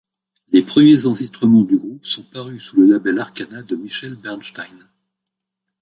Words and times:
Les 0.51 0.63
premiers 0.63 1.05
enregistrements 1.05 1.61
du 1.61 1.77
groupe 1.77 2.03
sont 2.07 2.23
parus 2.23 2.63
sous 2.63 2.77
le 2.81 2.91
label 2.91 3.19
Arcana 3.19 3.61
de 3.61 3.75
Michel 3.75 4.15
Bernstein. 4.15 4.87